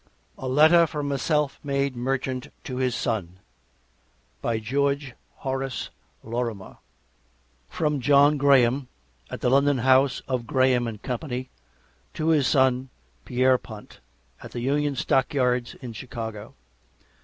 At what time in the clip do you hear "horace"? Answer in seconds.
5.45-5.91